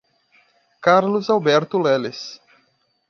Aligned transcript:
Carlos 0.79 1.29
Alberto 1.29 1.77
Leles 1.79 2.41